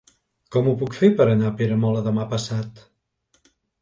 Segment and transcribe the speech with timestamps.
[0.55, 2.83] Com ho puc fer per anar a Peramola demà passat?